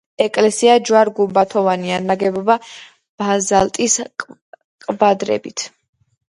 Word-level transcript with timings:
ეკლესია 0.23 0.77
ჯვარ-გუმბათოვანია, 0.89 1.99
ნაგებია 2.05 2.55
ბაზალტის 3.23 3.99
კვადრებით. 4.25 5.69